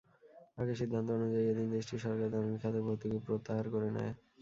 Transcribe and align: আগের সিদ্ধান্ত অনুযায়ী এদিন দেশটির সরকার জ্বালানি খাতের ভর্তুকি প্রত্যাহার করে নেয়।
আগের 0.57 0.77
সিদ্ধান্ত 0.81 1.07
অনুযায়ী 1.17 1.45
এদিন 1.47 1.67
দেশটির 1.75 2.03
সরকার 2.05 2.27
জ্বালানি 2.31 2.57
খাতের 2.63 2.83
ভর্তুকি 2.87 3.17
প্রত্যাহার 3.27 3.65
করে 3.73 3.89
নেয়। 3.95 4.13